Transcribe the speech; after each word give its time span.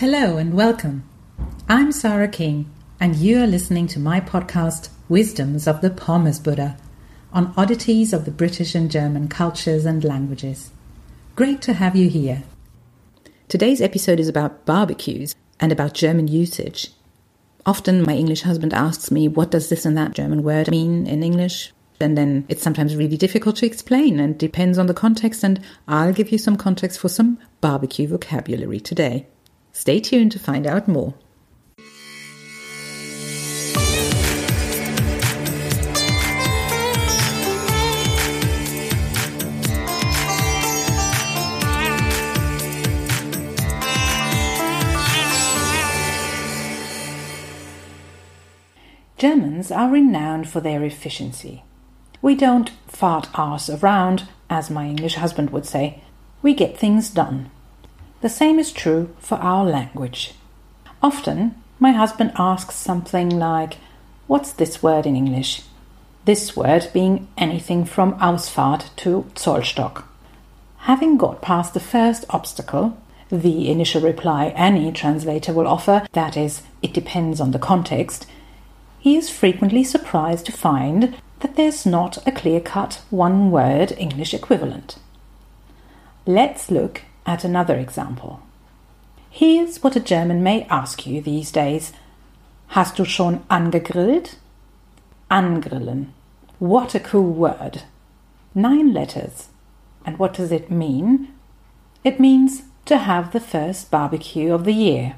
Hello 0.00 0.38
and 0.38 0.54
welcome. 0.54 1.04
I'm 1.68 1.92
Sarah 1.92 2.26
King, 2.26 2.70
and 2.98 3.16
you 3.16 3.42
are 3.42 3.46
listening 3.46 3.86
to 3.88 4.00
my 4.00 4.18
podcast, 4.18 4.88
Wisdoms 5.10 5.66
of 5.66 5.82
the 5.82 5.90
Pommes 5.90 6.40
Buddha, 6.40 6.78
on 7.34 7.52
oddities 7.54 8.14
of 8.14 8.24
the 8.24 8.30
British 8.30 8.74
and 8.74 8.90
German 8.90 9.28
cultures 9.28 9.84
and 9.84 10.02
languages. 10.02 10.70
Great 11.36 11.60
to 11.60 11.74
have 11.74 11.96
you 11.96 12.08
here. 12.08 12.44
Today's 13.48 13.82
episode 13.82 14.18
is 14.18 14.26
about 14.26 14.64
barbecues 14.64 15.34
and 15.60 15.70
about 15.70 15.92
German 15.92 16.28
usage. 16.28 16.92
Often 17.66 18.04
my 18.04 18.14
English 18.14 18.40
husband 18.40 18.72
asks 18.72 19.10
me, 19.10 19.28
what 19.28 19.50
does 19.50 19.68
this 19.68 19.84
and 19.84 19.98
that 19.98 20.14
German 20.14 20.42
word 20.42 20.70
mean 20.70 21.06
in 21.06 21.22
English? 21.22 21.74
And 22.00 22.16
then 22.16 22.46
it's 22.48 22.62
sometimes 22.62 22.96
really 22.96 23.18
difficult 23.18 23.56
to 23.56 23.66
explain 23.66 24.18
and 24.18 24.38
depends 24.38 24.78
on 24.78 24.86
the 24.86 24.94
context, 24.94 25.44
and 25.44 25.60
I'll 25.86 26.14
give 26.14 26.32
you 26.32 26.38
some 26.38 26.56
context 26.56 26.98
for 26.98 27.10
some 27.10 27.38
barbecue 27.60 28.08
vocabulary 28.08 28.80
today. 28.80 29.26
Stay 29.72 30.00
tuned 30.00 30.32
to 30.32 30.38
find 30.38 30.66
out 30.66 30.88
more. 30.88 31.14
Germans 49.16 49.70
are 49.70 49.90
renowned 49.90 50.48
for 50.48 50.62
their 50.62 50.82
efficiency. 50.82 51.62
We 52.22 52.34
don't 52.34 52.70
fart 52.88 53.28
arse 53.34 53.68
around, 53.68 54.26
as 54.48 54.70
my 54.70 54.86
English 54.86 55.16
husband 55.16 55.50
would 55.50 55.66
say. 55.66 56.02
We 56.40 56.54
get 56.54 56.78
things 56.78 57.10
done. 57.10 57.50
The 58.20 58.28
same 58.28 58.58
is 58.58 58.72
true 58.72 59.14
for 59.18 59.36
our 59.36 59.64
language. 59.64 60.34
Often, 61.02 61.54
my 61.78 61.92
husband 61.92 62.32
asks 62.36 62.74
something 62.74 63.30
like, 63.30 63.78
What's 64.26 64.52
this 64.52 64.82
word 64.82 65.06
in 65.06 65.16
English? 65.16 65.62
This 66.26 66.54
word 66.54 66.90
being 66.92 67.28
anything 67.38 67.86
from 67.86 68.18
Ausfahrt 68.18 68.94
to 68.96 69.24
Zollstock. 69.34 70.04
Having 70.80 71.16
got 71.16 71.40
past 71.40 71.72
the 71.72 71.80
first 71.80 72.26
obstacle, 72.28 72.98
the 73.30 73.70
initial 73.70 74.02
reply 74.02 74.48
any 74.54 74.92
translator 74.92 75.54
will 75.54 75.66
offer, 75.66 76.06
that 76.12 76.36
is, 76.36 76.62
it 76.82 76.92
depends 76.92 77.40
on 77.40 77.52
the 77.52 77.58
context, 77.58 78.26
he 78.98 79.16
is 79.16 79.30
frequently 79.30 79.82
surprised 79.82 80.44
to 80.44 80.52
find 80.52 81.16
that 81.40 81.56
there's 81.56 81.86
not 81.86 82.18
a 82.26 82.32
clear 82.32 82.60
cut 82.60 83.00
one 83.08 83.50
word 83.50 83.92
English 83.96 84.34
equivalent. 84.34 84.98
Let's 86.26 86.70
look 86.70 87.02
at 87.26 87.44
another 87.44 87.76
example. 87.76 88.40
Here's 89.30 89.82
what 89.82 89.96
a 89.96 90.00
German 90.00 90.42
may 90.42 90.64
ask 90.64 91.06
you 91.06 91.20
these 91.20 91.52
days 91.52 91.92
Hast 92.68 92.96
du 92.96 93.04
schon 93.04 93.44
angegrillt? 93.50 94.36
Angrillen. 95.30 96.12
What 96.58 96.94
a 96.94 97.00
cool 97.00 97.32
word. 97.32 97.82
Nine 98.54 98.92
letters. 98.92 99.48
And 100.04 100.18
what 100.18 100.34
does 100.34 100.52
it 100.52 100.70
mean? 100.70 101.28
It 102.04 102.20
means 102.20 102.62
to 102.86 102.98
have 102.98 103.32
the 103.32 103.40
first 103.40 103.90
barbecue 103.90 104.52
of 104.52 104.64
the 104.64 104.72
year. 104.72 105.16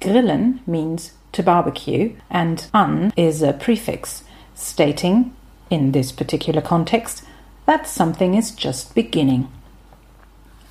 Grillen 0.00 0.60
means 0.66 1.12
to 1.32 1.42
barbecue, 1.42 2.16
and 2.30 2.66
an 2.72 3.12
is 3.16 3.42
a 3.42 3.52
prefix 3.52 4.24
stating, 4.54 5.34
in 5.68 5.92
this 5.92 6.12
particular 6.12 6.62
context, 6.62 7.24
that 7.66 7.86
something 7.86 8.34
is 8.34 8.50
just 8.50 8.94
beginning. 8.94 9.48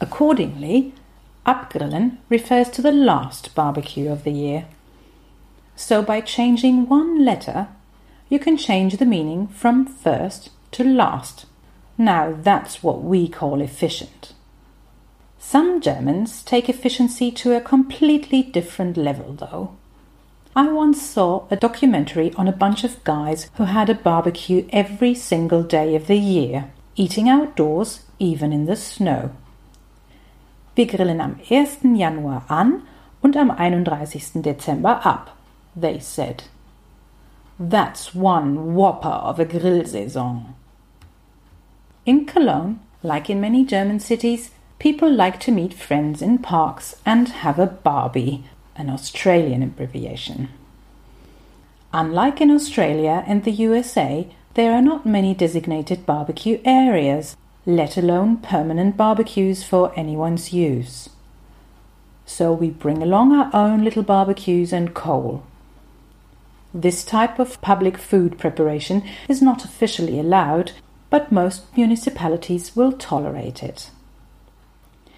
Accordingly, 0.01 0.93
abgrillen 1.45 2.17
refers 2.29 2.69
to 2.69 2.81
the 2.81 2.91
last 2.91 3.53
barbecue 3.55 4.11
of 4.11 4.23
the 4.23 4.31
year. 4.31 4.65
So 5.75 6.01
by 6.01 6.21
changing 6.21 6.87
one 6.87 7.25
letter, 7.25 7.67
you 8.29 8.39
can 8.39 8.57
change 8.57 8.97
the 8.97 9.05
meaning 9.05 9.47
from 9.47 9.85
first 9.85 10.49
to 10.71 10.83
last. 10.83 11.45
Now 11.97 12.37
that's 12.41 12.83
what 12.83 13.03
we 13.03 13.27
call 13.27 13.61
efficient. 13.61 14.33
Some 15.37 15.81
Germans 15.81 16.43
take 16.43 16.69
efficiency 16.69 17.31
to 17.31 17.55
a 17.55 17.61
completely 17.61 18.43
different 18.43 18.97
level, 18.97 19.33
though. 19.33 19.75
I 20.55 20.71
once 20.71 21.01
saw 21.01 21.45
a 21.49 21.55
documentary 21.55 22.33
on 22.33 22.47
a 22.47 22.51
bunch 22.51 22.83
of 22.83 23.03
guys 23.03 23.49
who 23.55 23.63
had 23.63 23.89
a 23.89 23.95
barbecue 23.95 24.67
every 24.71 25.15
single 25.15 25.63
day 25.63 25.95
of 25.95 26.07
the 26.07 26.17
year, 26.17 26.71
eating 26.95 27.29
outdoors, 27.29 28.01
even 28.19 28.51
in 28.51 28.65
the 28.65 28.75
snow. 28.75 29.31
Wir 30.75 30.87
grillen 30.87 31.21
am 31.21 31.39
1. 31.49 31.79
Januar 31.95 32.43
an 32.47 32.83
und 33.21 33.35
am 33.35 33.51
31. 33.51 34.41
Dezember 34.41 35.05
ab, 35.05 35.31
they 35.75 35.99
said. 35.99 36.43
That's 37.59 38.15
one 38.15 38.75
whopper 38.75 39.09
of 39.09 39.39
a 39.39 39.45
grill 39.45 39.85
saison. 39.85 40.55
In 42.05 42.25
Cologne, 42.25 42.79
like 43.03 43.29
in 43.29 43.41
many 43.41 43.65
German 43.65 43.99
cities, 43.99 44.51
people 44.79 45.11
like 45.11 45.39
to 45.41 45.51
meet 45.51 45.73
friends 45.73 46.21
in 46.21 46.37
parks 46.37 46.95
and 47.05 47.27
have 47.27 47.59
a 47.59 47.67
barbie, 47.67 48.45
an 48.75 48.89
Australian 48.89 49.61
abbreviation. 49.61 50.47
Unlike 51.91 52.41
in 52.41 52.51
Australia 52.51 53.23
and 53.27 53.43
the 53.43 53.51
USA, 53.51 54.27
there 54.53 54.73
are 54.73 54.81
not 54.81 55.05
many 55.05 55.33
designated 55.33 56.05
barbecue 56.05 56.59
areas, 56.63 57.35
let 57.69 57.97
alone 57.97 58.35
permanent 58.37 58.97
barbecues 58.97 59.63
for 59.63 59.93
anyone's 59.95 60.51
use. 60.51 61.09
So 62.25 62.51
we 62.51 62.71
bring 62.71 63.03
along 63.03 63.31
our 63.31 63.51
own 63.53 63.83
little 63.83 64.01
barbecues 64.01 64.73
and 64.73 64.95
coal. 64.95 65.43
This 66.73 67.03
type 67.03 67.37
of 67.37 67.61
public 67.61 67.97
food 67.97 68.39
preparation 68.39 69.03
is 69.27 69.41
not 69.41 69.65
officially 69.65 70.19
allowed, 70.19 70.71
but 71.11 71.31
most 71.31 71.65
municipalities 71.77 72.75
will 72.75 72.91
tolerate 72.91 73.61
it. 73.61 73.91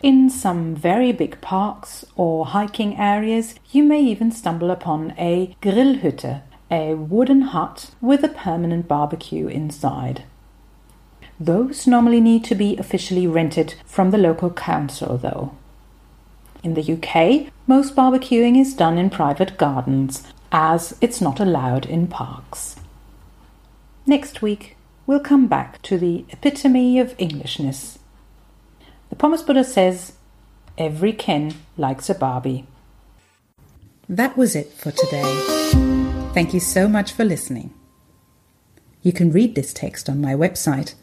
In 0.04 0.30
some 0.30 0.76
very 0.76 1.14
big 1.14 1.40
parks 1.40 2.04
or 2.18 2.48
hiking 2.48 2.98
areas, 2.98 3.56
you 3.72 3.84
may 3.84 4.02
even 4.02 4.30
stumble 4.30 4.72
upon 4.72 5.14
a 5.18 5.56
Grillhütte, 5.62 6.42
a 6.70 6.96
wooden 6.96 7.42
hut 7.54 7.92
with 8.02 8.26
a 8.26 8.30
permanent 8.30 8.90
barbecue 8.90 9.48
inside. 9.48 10.24
Those 11.42 11.88
normally 11.88 12.22
need 12.22 12.44
to 12.46 12.56
be 12.56 12.78
officially 12.78 13.26
rented 13.26 13.74
from 13.86 14.12
the 14.12 14.18
local 14.18 14.52
council, 14.52 15.18
though. 15.18 15.56
In 16.64 16.76
the 16.76 16.94
UK, 16.94 17.52
most 17.66 17.96
barbecuing 17.96 18.60
is 18.60 18.76
done 18.76 18.98
in 18.98 19.10
private 19.10 19.58
gardens, 19.58 20.24
as 20.52 20.96
it's 21.02 21.20
not 21.20 21.40
allowed 21.40 21.86
in 21.86 22.08
parks. 22.08 22.76
Next 24.06 24.42
week, 24.42 24.78
we'll 25.08 25.20
come 25.20 25.48
back 25.48 25.82
to 25.82 25.98
the 25.98 26.26
epitome 26.30 27.00
of 27.00 27.16
Englishness 27.18 27.98
the 29.12 29.18
Pommes 29.18 29.44
Buddha 29.44 29.66
says, 29.66 30.14
Every 30.78 31.12
Ken 31.12 31.54
likes 31.76 32.10
a 32.10 32.16
Barbie. 32.16 32.66
That 34.08 34.38
was 34.38 34.56
it 34.56 34.72
for 34.72 34.92
today. 34.92 35.36
Thank 36.34 36.54
you 36.54 36.62
so 36.62 36.88
much 36.88 37.12
for 37.12 37.26
listening. 37.26 37.74
You 39.02 39.12
can 39.12 39.34
read 39.34 39.54
this 39.54 39.74
text 39.74 40.10
on 40.10 40.22
my 40.22 40.34
website 40.34 40.96